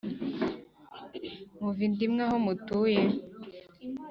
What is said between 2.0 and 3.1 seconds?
imwe aho mutuye